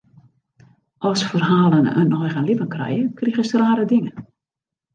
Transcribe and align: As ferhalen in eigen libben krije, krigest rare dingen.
As 1.09 1.21
ferhalen 1.31 1.85
in 2.01 2.09
eigen 2.21 2.45
libben 2.49 2.71
krije, 2.73 3.03
krigest 3.17 3.53
rare 3.61 3.85
dingen. 3.93 4.17